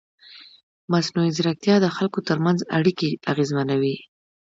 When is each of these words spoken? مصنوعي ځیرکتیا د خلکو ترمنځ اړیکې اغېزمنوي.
مصنوعي 0.91 1.31
ځیرکتیا 1.35 1.75
د 1.81 1.85
خلکو 1.95 2.19
ترمنځ 2.29 2.59
اړیکې 2.77 3.09
اغېزمنوي. 3.31 3.95